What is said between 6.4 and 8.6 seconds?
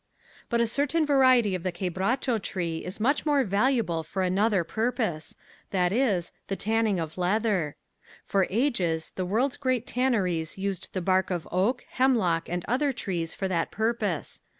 the tanning of leather. For